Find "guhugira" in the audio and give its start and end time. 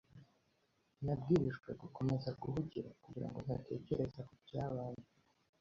2.41-2.89